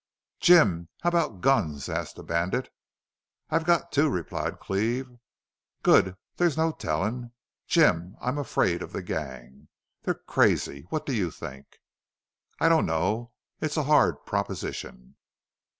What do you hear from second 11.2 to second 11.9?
think?"